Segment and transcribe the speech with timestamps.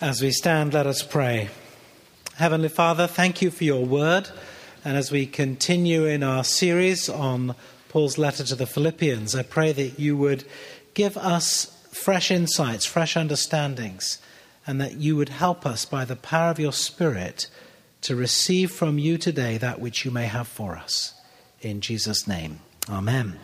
[0.00, 1.48] As we stand, let us pray.
[2.36, 4.30] Heavenly Father, thank you for your word.
[4.84, 7.56] And as we continue in our series on
[7.88, 10.44] Paul's letter to the Philippians, I pray that you would
[10.94, 14.18] give us fresh insights, fresh understandings,
[14.68, 17.48] and that you would help us by the power of your Spirit
[18.02, 21.12] to receive from you today that which you may have for us.
[21.60, 23.36] In Jesus' name, Amen.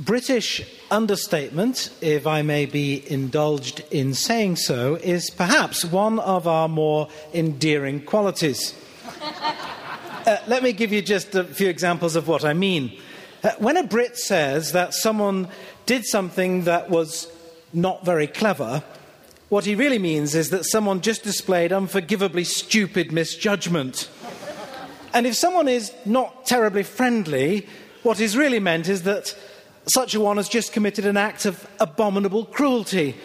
[0.00, 6.68] British understatement, if I may be indulged in saying so, is perhaps one of our
[6.68, 8.74] more endearing qualities.
[9.22, 12.98] uh, let me give you just a few examples of what I mean.
[13.44, 15.48] Uh, when a Brit says that someone
[15.84, 17.30] did something that was
[17.74, 18.82] not very clever,
[19.50, 24.08] what he really means is that someone just displayed unforgivably stupid misjudgment.
[25.12, 27.66] And if someone is not terribly friendly,
[28.02, 29.34] what is really meant is that
[29.86, 33.16] such a one has just committed an act of abominable cruelty.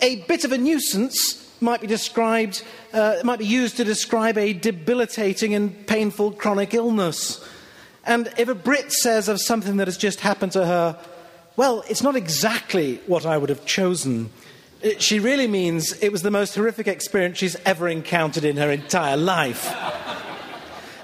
[0.00, 4.52] A bit of a nuisance might be described, uh, might be used to describe a
[4.52, 7.46] debilitating and painful chronic illness.
[8.04, 10.98] And if a Brit says of something that has just happened to her,
[11.56, 14.30] well, it's not exactly what I would have chosen.
[14.98, 19.16] She really means it was the most horrific experience she's ever encountered in her entire
[19.16, 19.70] life.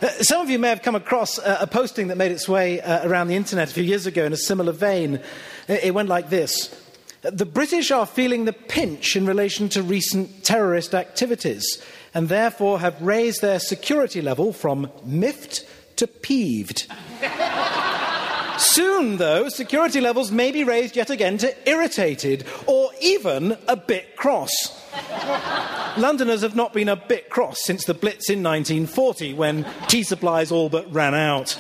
[0.03, 2.83] Uh, some of you may have come across uh, a posting that made its way
[2.83, 5.21] uh, around the internet a few years ago in a similar vein.
[5.69, 6.75] It went like this
[7.23, 13.01] The British are feeling the pinch in relation to recent terrorist activities and therefore have
[13.01, 15.67] raised their security level from miffed
[15.97, 16.87] to peeved.
[18.59, 24.17] Soon, though, security levels may be raised yet again to irritated or even a bit
[24.17, 24.86] cross.
[25.97, 30.53] Londoners have not been a bit cross since the Blitz in 1940 when tea supplies
[30.53, 31.57] all but ran out.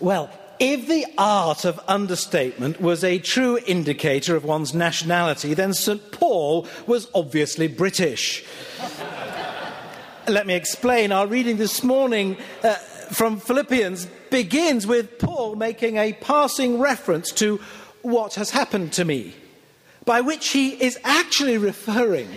[0.00, 6.12] Well, if the art of understatement was a true indicator of one's nationality, then St.
[6.12, 8.44] Paul was obviously British.
[10.28, 11.10] Let me explain.
[11.10, 17.60] Our reading this morning uh, from Philippians begins with Paul making a passing reference to
[18.02, 19.34] what has happened to me,
[20.04, 22.28] by which he is actually referring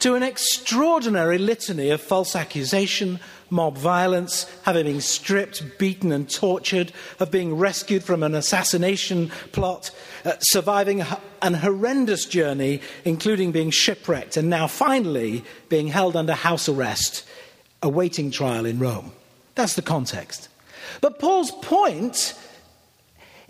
[0.00, 3.18] to an extraordinary litany of false accusation,
[3.48, 9.90] mob violence, having been stripped, beaten, and tortured, of being rescued from an assassination plot,
[10.24, 11.02] uh, surviving
[11.40, 17.26] an horrendous journey, including being shipwrecked, and now finally being held under house arrest,
[17.82, 19.12] awaiting trial in Rome.
[19.54, 20.48] That's the context.
[21.00, 22.38] But Paul's point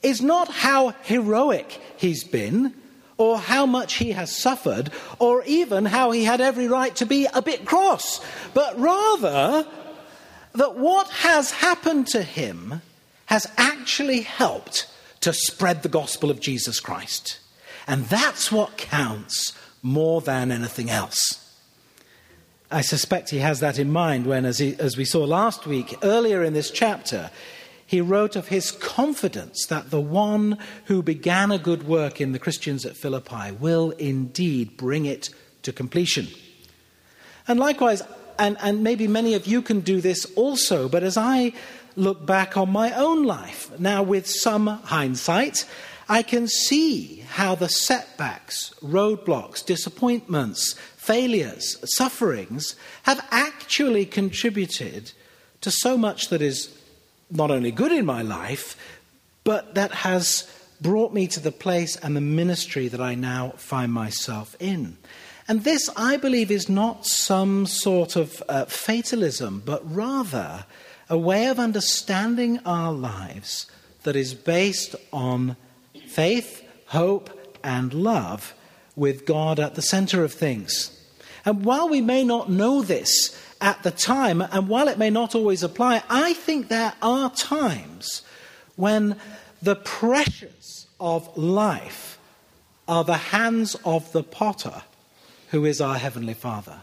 [0.03, 2.75] is not how heroic he's been
[3.17, 7.27] or how much he has suffered, or even how he had every right to be
[7.33, 8.21] a bit cross,
[8.55, 9.67] but rather
[10.55, 12.81] that what has happened to him
[13.27, 14.87] has actually helped
[15.21, 17.39] to spread the gospel of Jesus Christ.
[17.87, 19.53] And that's what counts
[19.83, 21.41] more than anything else.
[22.71, 25.97] I suspect he has that in mind when, as, he, as we saw last week,
[26.03, 27.31] earlier in this chapter,
[27.95, 32.41] he wrote of his confidence that the one who began a good work in the
[32.41, 35.31] Christians at Philippi will indeed bring it
[35.63, 36.27] to completion.
[37.47, 38.03] And likewise,
[38.37, 41.53] and, and maybe many of you can do this also, but as I
[41.95, 45.65] look back on my own life, now with some hindsight,
[46.09, 55.13] I can see how the setbacks, roadblocks, disappointments, failures, sufferings have actually contributed
[55.61, 56.77] to so much that is
[57.35, 58.77] not only good in my life,
[59.43, 60.51] but that has
[60.81, 64.97] brought me to the place and the ministry that I now find myself in.
[65.47, 70.65] And this, I believe, is not some sort of uh, fatalism, but rather
[71.11, 73.67] a way of understanding our lives
[74.05, 75.57] that is based on
[76.07, 78.55] faith, hope, and love
[78.97, 80.91] with God at the center of things.
[81.45, 85.35] And while we may not know this at the time, and while it may not
[85.35, 88.21] always apply, I think there are times
[88.77, 89.17] when
[89.63, 92.19] the pressures of life
[92.87, 94.83] are the hands of the potter
[95.51, 96.81] who is our Heavenly Father.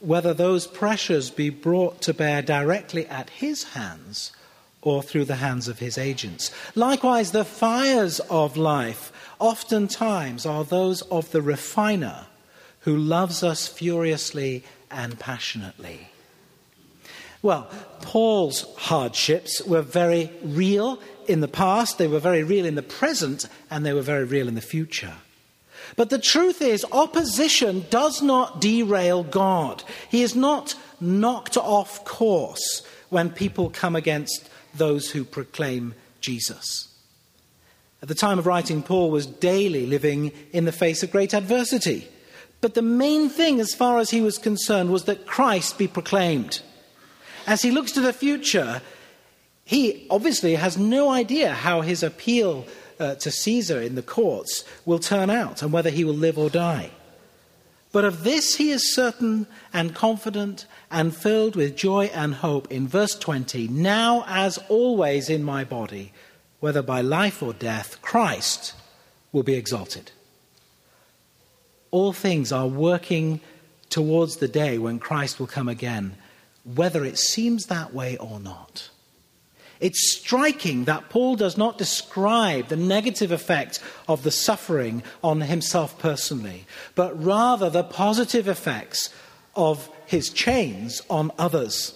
[0.00, 4.32] Whether those pressures be brought to bear directly at His hands
[4.82, 6.50] or through the hands of His agents.
[6.74, 12.26] Likewise, the fires of life oftentimes are those of the refiner
[12.80, 16.08] who loves us furiously and passionately.
[17.42, 17.70] Well,
[18.02, 23.48] Paul's hardships were very real in the past, they were very real in the present,
[23.70, 25.14] and they were very real in the future.
[25.96, 29.82] But the truth is, opposition does not derail God.
[30.08, 36.88] He is not knocked off course when people come against those who proclaim Jesus.
[38.02, 42.08] At the time of writing, Paul was daily living in the face of great adversity.
[42.60, 46.60] But the main thing, as far as he was concerned, was that Christ be proclaimed.
[47.46, 48.82] As he looks to the future,
[49.64, 52.66] he obviously has no idea how his appeal
[52.98, 56.50] uh, to Caesar in the courts will turn out and whether he will live or
[56.50, 56.90] die.
[57.92, 62.86] But of this he is certain and confident and filled with joy and hope in
[62.86, 66.12] verse 20 Now, as always in my body,
[66.60, 68.74] whether by life or death, Christ
[69.32, 70.12] will be exalted.
[71.90, 73.40] All things are working
[73.88, 76.16] towards the day when Christ will come again,
[76.64, 78.90] whether it seems that way or not.
[79.80, 85.98] It's striking that Paul does not describe the negative effect of the suffering on himself
[85.98, 89.08] personally, but rather the positive effects
[89.56, 91.94] of his chains on others.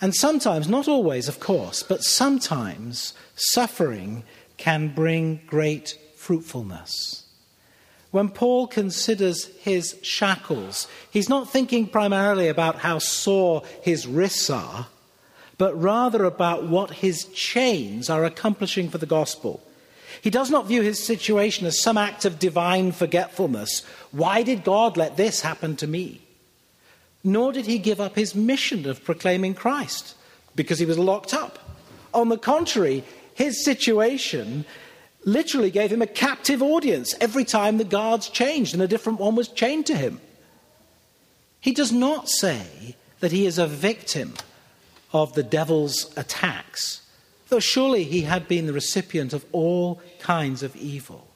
[0.00, 4.24] And sometimes, not always, of course, but sometimes suffering
[4.56, 7.25] can bring great fruitfulness.
[8.10, 14.86] When Paul considers his shackles, he's not thinking primarily about how sore his wrists are
[15.58, 19.62] but rather about what his chains are accomplishing for the gospel.
[20.20, 23.84] He does not view his situation as some act of divine forgetfulness.
[24.12, 26.20] Why did God let this happen to me?
[27.24, 30.14] Nor did he give up his mission of proclaiming Christ
[30.54, 31.58] because he was locked up.
[32.14, 33.04] On the contrary,
[33.34, 34.64] his situation
[35.26, 39.36] literally gave him a captive audience every time the guards changed and a different one
[39.36, 40.20] was chained to him.
[41.60, 44.34] He does not say that he is a victim
[45.12, 47.02] of the devil's attacks,
[47.48, 51.26] though surely he had been the recipient of all kinds of evil.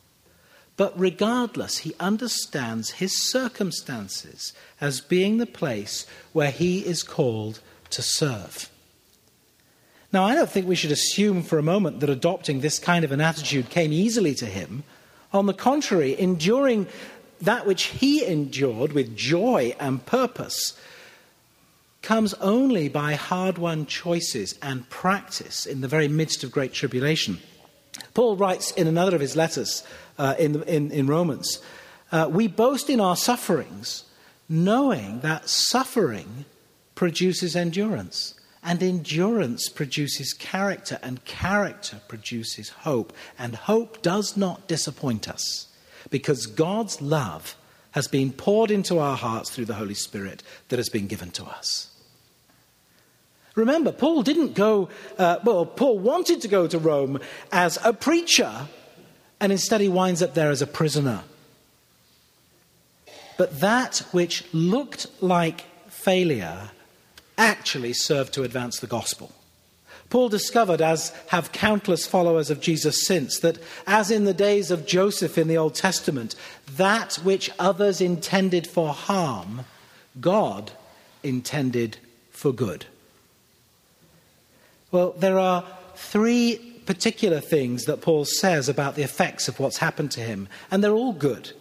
[0.77, 7.61] But regardless, he understands his circumstances as being the place where he is called
[7.91, 8.71] to serve.
[10.13, 13.13] Now, I don't think we should assume for a moment that adopting this kind of
[13.13, 14.83] an attitude came easily to him.
[15.33, 16.89] On the contrary, enduring
[17.41, 20.79] that which he endured with joy and purpose
[22.03, 27.39] comes only by hard won choices and practice in the very midst of great tribulation.
[28.15, 29.85] Paul writes in another of his letters
[30.19, 31.61] uh, in, in, in, Romans
[32.11, 34.05] uh, We boast in our sufferings,
[34.49, 36.47] knowing that suffering
[36.95, 43.13] produces endurance, and endurance produces character, and character produces hope.
[43.39, 45.69] And hope does not disappoint us,
[46.11, 47.57] because God's love
[47.93, 51.45] has been poured into our hearts through the Holy Spirit that has been given to
[51.45, 51.89] us.
[53.57, 57.19] Remember, Paul didn't go, uh, well, Paul wanted to go to Rome
[57.51, 58.69] as a preacher,
[59.41, 61.23] and instead he winds up there as a prisoner.
[63.37, 66.71] But that which looked like failure
[67.41, 69.33] actually served to advance the gospel.
[70.11, 74.87] Paul discovered, as have countless followers of Jesus since, that as in the days of
[74.87, 76.35] Joseph in the Old Testament,
[76.77, 79.65] that which others intended for harm,
[80.21, 80.73] God
[81.23, 81.97] intended
[82.31, 82.87] for good.
[84.91, 85.65] Well, there are
[85.95, 86.57] three
[86.87, 90.93] particular things that Paul says about the effects of what's happened to him, and they're
[90.93, 91.53] all good.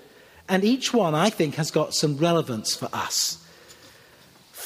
[0.47, 3.38] And each one, I think, has got some relevance for us.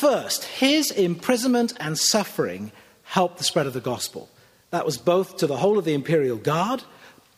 [0.04, 2.74] First, his imprisonment and suffering
[3.04, 4.30] helped the spread of the gospel.
[4.72, 6.84] That was both to the whole of the imperial guard,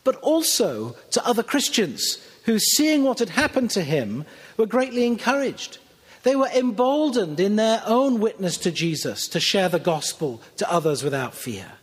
[0.04, 4.26] but also to other Christians who, seeing what had happened to him,
[4.58, 5.78] were greatly encouraged.
[6.24, 11.04] They were emboldened in their own witness to Jesus to share the gospel to others
[11.04, 11.74] without fear.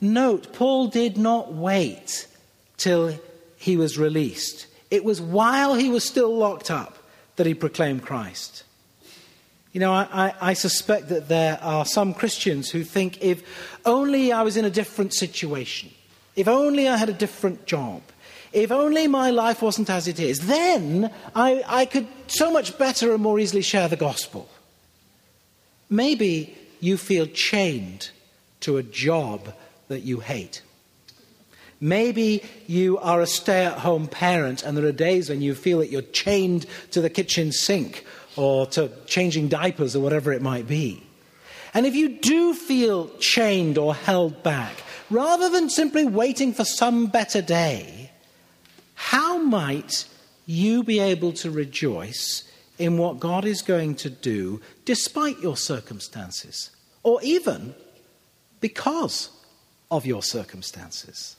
[0.00, 2.26] Note, Paul did not wait
[2.76, 3.20] till
[3.56, 4.66] he was released.
[4.90, 6.98] It was while he was still locked up
[7.36, 8.64] that he proclaimed Christ.
[9.72, 13.42] You know, I, I, suspect that there are some Christians who think if
[13.86, 15.88] only I was in a different situation,
[16.36, 18.02] if only I had a different job,
[18.52, 23.14] if only my life wasn't as it is, then I, I could so much better
[23.14, 24.46] and more easily share the gospel.
[25.88, 28.10] Maybe you feel chained
[28.60, 29.54] to a job
[29.88, 30.60] that you hate.
[31.80, 35.78] Maybe you are a stay at home parent and there are days when you feel
[35.78, 38.04] that you're chained to the kitchen sink
[38.36, 41.02] or to changing diapers or whatever it might be.
[41.74, 47.06] And if you do feel chained or held back, rather than simply waiting for some
[47.06, 48.10] better day,
[48.94, 50.06] how might
[50.46, 52.44] you be able to rejoice
[52.78, 56.70] in what God is going to do despite your circumstances,
[57.02, 57.74] or even
[58.60, 59.30] because
[59.90, 61.36] of your circumstances?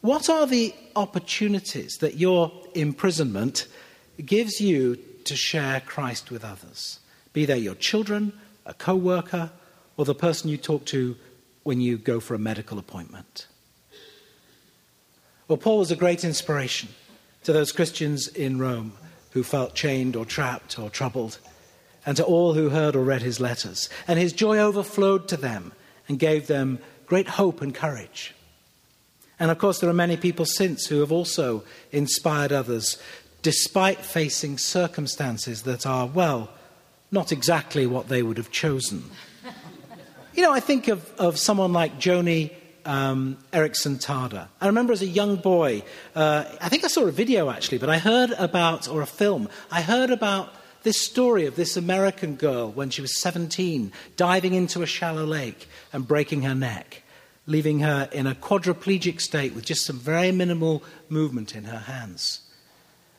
[0.00, 3.66] What are the opportunities that your imprisonment
[4.24, 7.00] gives you to share Christ with others?
[7.32, 8.32] Be they your children,
[8.64, 9.50] a co worker,
[9.96, 11.16] or the person you talk to
[11.62, 13.46] when you go for a medical appointment.
[15.48, 16.88] Well, Paul was a great inspiration
[17.44, 18.92] to those Christians in Rome
[19.30, 21.38] who felt chained or trapped or troubled,
[22.04, 23.88] and to all who heard or read his letters.
[24.08, 25.72] And his joy overflowed to them
[26.08, 28.34] and gave them great hope and courage.
[29.38, 32.98] And of course, there are many people since who have also inspired others,
[33.46, 36.50] despite facing circumstances that are, well,
[37.12, 39.04] not exactly what they would have chosen.
[40.34, 42.52] you know, I think of, of someone like Joni
[42.84, 44.48] um, Eareckson Tada.
[44.60, 45.84] I remember as a young boy,
[46.16, 49.48] uh, I think I saw a video actually, but I heard about, or a film,
[49.70, 54.82] I heard about this story of this American girl when she was 17 diving into
[54.82, 57.04] a shallow lake and breaking her neck,
[57.46, 62.40] leaving her in a quadriplegic state with just some very minimal movement in her hands.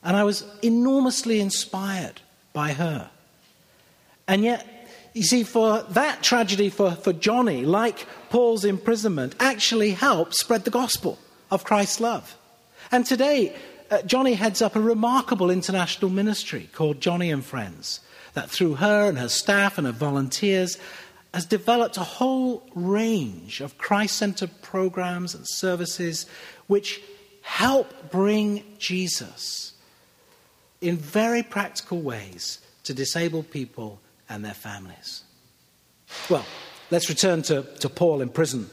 [0.04, 2.22] And I was enormously inspired
[2.54, 3.10] by her.
[4.28, 4.66] And yet,
[5.14, 10.72] you see, for that tragedy for, for Joni, like Paul's imprisonment, actually helped spread the
[10.72, 11.18] gospel
[11.50, 12.38] of Christ's love.
[12.92, 13.56] And today,
[13.90, 18.02] uh, Joni heads up a remarkable international ministry called Joni and Friends,
[18.34, 20.78] that through her and her staff and her volunteers
[21.34, 26.26] has developed a whole range of Christ centered programs and services
[26.68, 27.02] which
[27.42, 29.74] help bring Jesus
[30.82, 35.24] in very practical ways to disabled people and their families.
[36.30, 36.46] Well,
[36.92, 38.70] let's return to, to Paul in prison.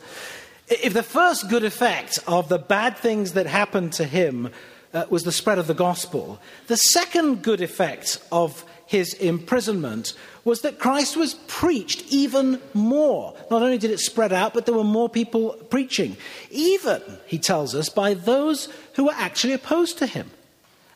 [0.68, 4.50] If the first good effect of the bad things that happened to him
[4.92, 10.61] uh, was the spread of the gospel, the second good effect of his imprisonment was
[10.61, 13.34] that Christ was preached even more.
[13.50, 16.16] Not only did it spread out, but there were more people preaching.
[16.50, 20.30] Even, he tells us, by those who were actually opposed to him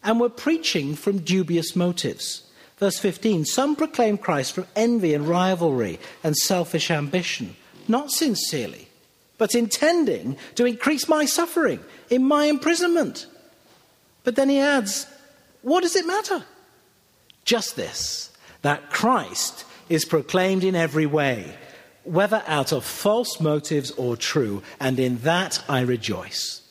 [0.02, 2.42] and were preaching from dubious motives.
[2.78, 8.88] Verse 15 Some proclaim Christ from envy and rivalry and selfish ambition, not sincerely,
[9.36, 13.26] but intending to increase my suffering in my imprisonment.
[14.24, 15.06] But then he adds,
[15.62, 16.44] What does it matter?
[17.44, 18.30] Just this
[18.62, 21.56] that Christ is proclaimed in every way,
[22.04, 26.62] whether out of false motives or true, and in that I rejoice.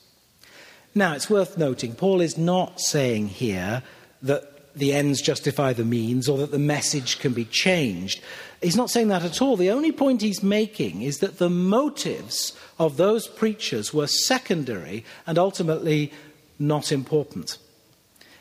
[0.97, 3.83] Now, it's worth noting, Paul is not saying here
[4.23, 8.19] that the ends justify the means or that the message can be changed.
[8.63, 9.57] He's not saying that at all.
[9.57, 15.37] The only point he's making is that the motives of those preachers were secondary and
[15.37, 16.11] ultimately
[16.57, 17.59] not important.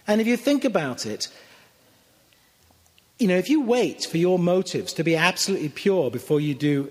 [0.08, 1.28] And if you think about it,
[3.18, 6.90] you know, if you wait for your motives to be absolutely pure before you do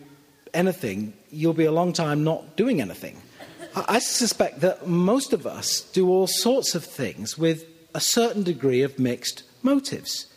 [0.54, 3.20] anything, you'll be a long time not doing anything.
[3.76, 8.82] I suspect that most of us do all sorts of things with a certain degree
[8.84, 10.28] of mixed motives.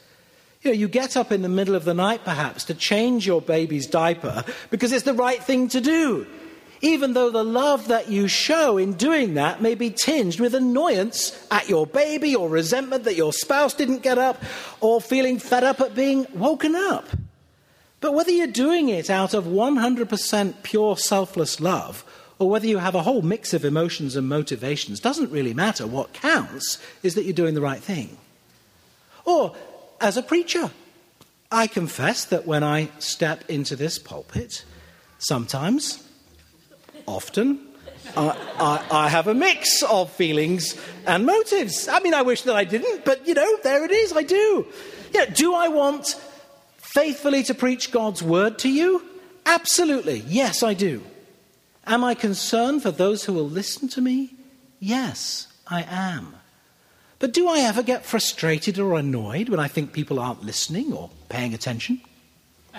[0.63, 3.41] You know, you get up in the middle of the night perhaps to change your
[3.41, 6.27] baby's diaper because it's the right thing to do,
[6.81, 11.47] even though the love that you show in doing that may be tinged with annoyance
[11.53, 14.43] at your baby or resentment that your spouse didn't get up
[14.81, 17.07] or feeling fed up at being woken up.
[18.01, 22.05] But whether you're doing it out of 100% pure selfless love
[22.39, 25.87] or whether you have a whole mix of emotions and motivations doesn't really matter.
[25.87, 28.17] What counts is that you're doing the right thing.
[29.25, 29.55] Or
[30.01, 30.71] as a preacher,
[31.51, 34.65] I confess that when I step into this pulpit,
[35.19, 36.07] sometimes,
[37.07, 37.61] often,
[38.17, 41.89] I, I, I, have a mix of feelings and motives.
[41.89, 44.67] I mean, I wish that I didn't, but you know, there it is, I do.
[45.13, 46.07] Yeah, do I want
[46.79, 49.03] faithfully to preach God's word to you?
[49.45, 51.03] Absolutely, yes, I do.
[51.89, 54.35] Am I concerned for those who will listen to me?
[54.79, 56.35] Yes, I am.
[57.19, 61.09] But do I ever get frustrated or annoyed when I think people aren't listening or
[61.31, 62.03] paying attention?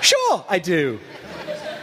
[0.00, 0.98] sure, I do.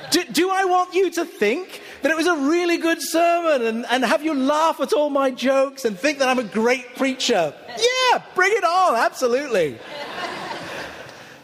[0.09, 0.23] do.
[0.25, 4.03] Do I want you to think that it was a really good sermon and, and
[4.03, 7.53] have you laugh at all my jokes and think that I'm a great preacher?
[7.69, 9.77] Yeah, bring it on, absolutely.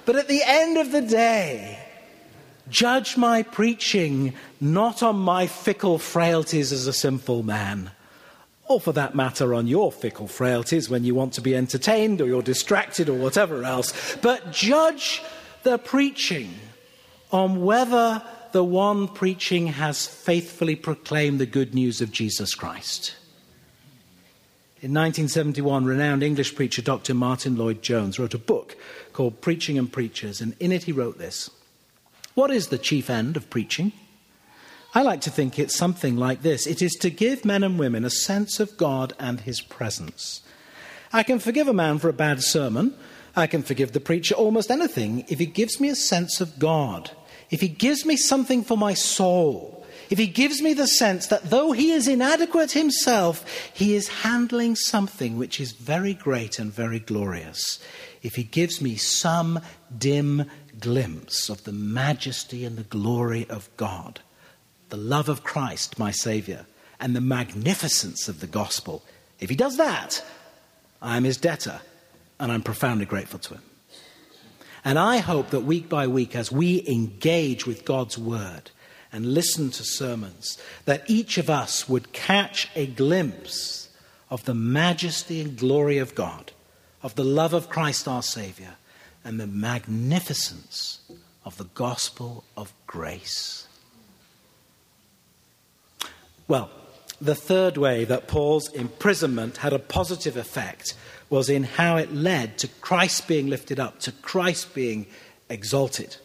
[0.05, 1.86] but at the end of the day,
[2.69, 7.91] Judge my preaching not on my fickle frailties as a sinful man,
[8.67, 12.27] or for that matter, on your fickle frailties when you want to be entertained or
[12.27, 15.21] you're distracted or whatever else, but judge
[15.63, 16.53] the preaching
[17.31, 18.21] on whether
[18.51, 23.15] the one preaching has faithfully proclaimed the good news of Jesus Christ.
[24.79, 27.13] In 1971, renowned English preacher Dr.
[27.13, 28.77] Martyn Lloyd-Jones wrote a book
[29.11, 31.49] called Preaching and Preachers, and in it he wrote this.
[32.37, 33.93] What is the chief end of preaching?
[34.93, 38.05] I like to think it's something like this it is to give men and women
[38.05, 40.43] a sense of God and His presence.
[41.11, 42.93] I can forgive a man for a bad sermon.
[43.35, 47.09] I can forgive the preacher almost anything if he gives me a sense of God,
[47.49, 51.49] if He gives me something for my soul, if He gives me the sense that
[51.49, 56.99] though He is inadequate Himself, He is handling something which is very great and very
[56.99, 57.79] glorious,
[58.21, 59.59] if He gives me some
[59.97, 60.45] dim
[60.79, 64.19] glimpse of the majesty and the glory of God,
[64.89, 66.65] the love of Christ, my Saviour,
[66.99, 69.03] and the magnificence of the gospel,
[69.39, 70.23] if He does that,
[71.01, 71.81] I am His debtor
[72.39, 73.61] and I'm profoundly grateful to Him.
[74.85, 78.71] And I hope that week by week, as we engage with God's Word
[79.11, 83.89] and listen to sermons, that each of us would catch a glimpse
[84.29, 86.51] of the majesty and glory of God,
[87.01, 88.75] of the love of Christ our Saviour,
[89.27, 91.01] and the magnificence
[91.43, 93.67] of the gospel of grace.
[96.47, 96.69] Well,
[97.19, 100.93] the third way that Paul's imprisonment had a positive effect
[101.29, 105.07] was in how it led to Christ being lifted up, to Christ being
[105.49, 106.15] exalted.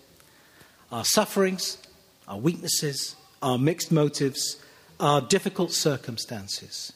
[0.93, 1.79] Our sufferings,
[2.29, 4.63] our weaknesses, our mixed motives,
[5.01, 6.93] our difficult circumstances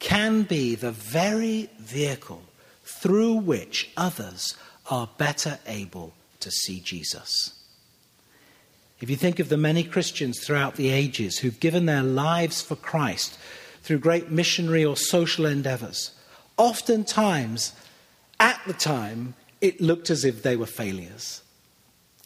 [0.00, 2.42] can be the very vehicle
[2.84, 4.54] through which others
[4.90, 7.54] are better able to see Jesus.
[9.00, 12.76] If you think of the many Christians throughout the ages who've given their lives for
[12.76, 13.38] Christ
[13.82, 16.10] through great missionary or social endeavors,
[16.58, 17.72] oftentimes,
[18.38, 21.42] at the time, it looked as if they were failures.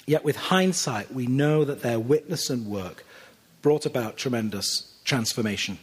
[0.06, 3.04] Yet with hindsight, we know that their witness and work
[3.62, 5.78] brought about tremendous transformation.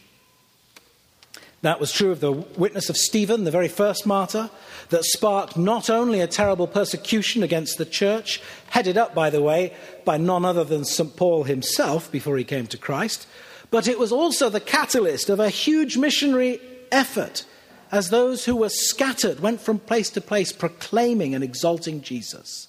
[1.62, 4.50] That was true of the witness of Stephen, the very first martyr,
[4.88, 9.72] that sparked not only a terrible persecution against the church, headed up, by the way,
[10.04, 11.16] by none other than St.
[11.16, 13.28] Paul himself before he came to Christ,
[13.70, 17.44] but it was also the catalyst of a huge missionary effort
[17.92, 22.68] as those who were scattered went from place to place proclaiming and exalting Jesus.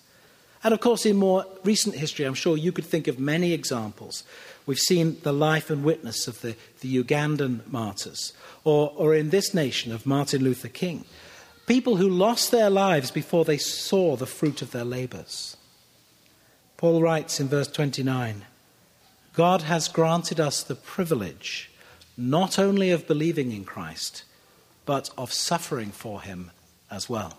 [0.64, 4.24] And of course, in more recent history, I'm sure you could think of many examples.
[4.66, 9.54] We've seen the life and witness of the, the Ugandan martyrs, or, or in this
[9.54, 11.06] nation of Martin Luther King.
[11.66, 15.58] People who lost their lives before they saw the fruit of their labors.
[16.78, 18.46] Paul writes in verse 29
[19.34, 21.72] God has granted us the privilege
[22.16, 24.24] not only of believing in Christ,
[24.86, 26.52] but of suffering for him
[26.92, 27.38] as well.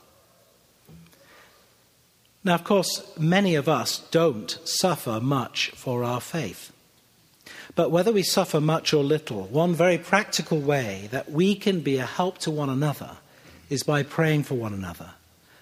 [2.43, 6.73] Now, of course, many of us don't suffer much for our faith.
[7.75, 11.99] But whether we suffer much or little, one very practical way that we can be
[11.99, 13.17] a help to one another
[13.69, 15.11] is by praying for one another.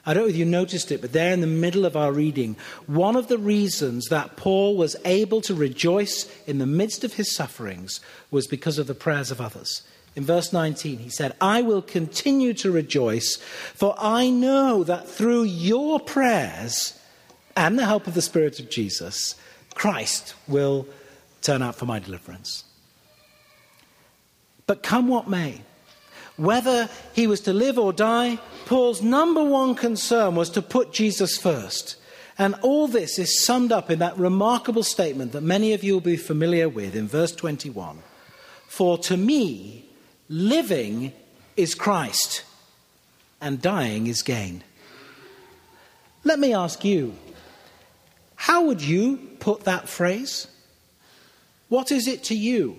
[0.05, 2.57] I don't know if you noticed it, but there in the middle of our reading,
[2.87, 7.35] one of the reasons that Paul was able to rejoice in the midst of his
[7.35, 9.83] sufferings was because of the prayers of others.
[10.17, 15.45] In verse 19, he said, I will continue to rejoice, for I know that through
[15.45, 16.99] your prayers
[17.57, 19.37] and the help of the Spirit of Jesus,
[19.75, 20.87] Christ will
[21.43, 22.65] turn out for my deliverance.
[24.67, 25.61] But come what may,
[26.37, 31.37] whether he was to live or die, Paul's number one concern was to put Jesus
[31.37, 31.97] first.
[32.39, 36.01] And all this is summed up in that remarkable statement that many of you will
[36.01, 37.99] be familiar with in verse 21
[38.67, 39.85] For to me,
[40.29, 41.13] Living
[41.59, 42.45] is Christ,
[43.39, 44.65] and dying is gain.
[46.25, 47.15] Let me ask you
[48.35, 50.47] how would you put that phrase?
[51.73, 52.79] What is it to you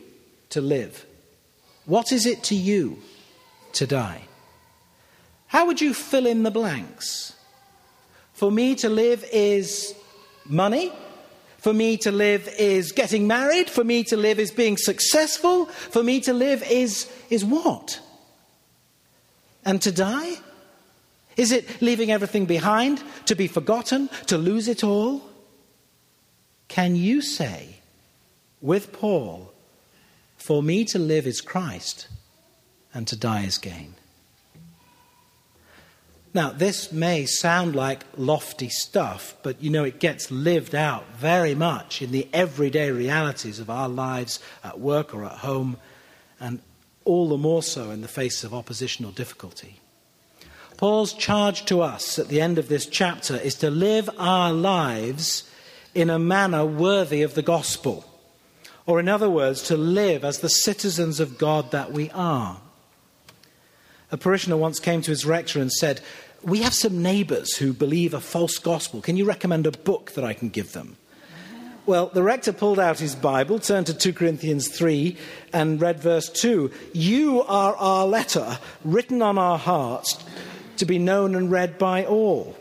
[0.50, 1.04] to live?
[1.88, 3.00] What is it to you
[3.72, 4.22] to die?
[5.48, 7.34] How would you fill in the blanks?
[8.34, 9.96] For me to live is
[10.46, 10.94] money,
[11.58, 13.68] for me to live is getting married.
[13.68, 15.66] For me to live is being successful.
[15.66, 18.00] For me to live is, is what?
[19.66, 20.36] And to die?
[21.36, 25.24] Is it leaving everything behind, to be forgotten, to lose it all?
[26.68, 27.80] Can you say,
[28.64, 29.52] with Paul,
[30.38, 32.08] for me to live is Christ
[32.94, 33.94] and to die is gain?
[36.34, 41.54] Now, this may sound like lofty stuff, but you know, it gets lived out very
[41.54, 45.78] much in the everyday realities of our lives at work or at home,
[46.40, 46.60] and
[47.06, 49.80] all the more so in the face of opposition or difficulty.
[50.78, 55.48] Paul's charge to us at the end of this chapter is to live our lives
[55.94, 58.10] in a manner worthy of the gospel.
[58.86, 62.60] Or, in other words, to live as the citizens of God that we are.
[64.12, 66.02] A parishioner once came to his rector and said,
[66.44, 69.02] We have some neighbours who believe a false gospel.
[69.02, 70.98] Can you recommend a book that I can give them?
[71.86, 75.18] Well, the rector pulled out his Bible, turned to 2 Corinthians 3,
[75.52, 80.24] and read verse 2 You are our letter, written on our hearts,
[80.78, 82.56] to be known and read by all.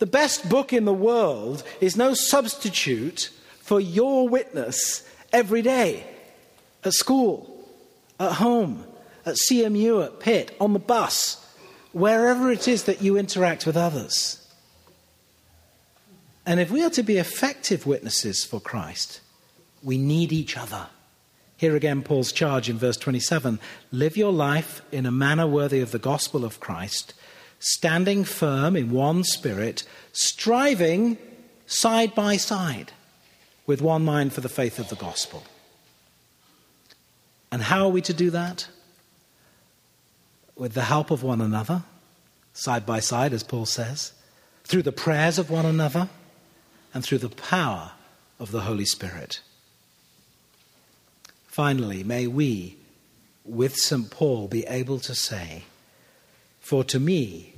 [0.00, 6.06] The best book in the world is no substitute for your witness every day
[6.84, 7.68] at school,
[8.18, 8.84] at home,
[9.26, 11.44] at CMU, at Pitt, on the bus,
[11.92, 14.46] wherever it is that you interact with others.
[16.46, 19.20] And if we are to be effective witnesses for Christ,
[19.82, 20.86] we need each other.
[21.56, 23.58] Here again, Paul's charge in verse 27
[23.90, 27.14] live your life in a manner worthy of the gospel of Christ,
[27.58, 31.18] standing firm in one spirit, striving
[31.66, 32.92] side by side
[33.68, 35.44] with one mind for the faith of the gospel.
[37.52, 38.66] And how are we to do that?
[40.56, 41.82] With the help of one another,
[42.54, 44.12] side by side, as Paul says,
[44.64, 46.08] through the prayers of one another,
[46.94, 47.92] and through the power
[48.40, 49.40] of the Holy Spirit.
[51.46, 52.78] Finally, may we,
[53.44, 54.10] with St.
[54.10, 55.64] Paul, be able to say,
[56.58, 57.52] For to me,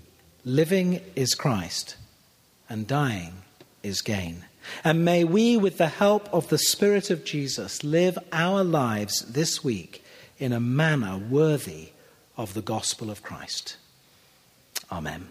[0.44, 1.94] living is Christ,
[2.68, 3.42] and dying
[3.84, 4.46] is gain.
[4.84, 9.64] And may we, with the help of the Spirit of Jesus, live our lives this
[9.64, 10.04] week
[10.38, 11.90] in a manner worthy
[12.36, 13.76] of the gospel of Christ.
[14.90, 15.28] Amen.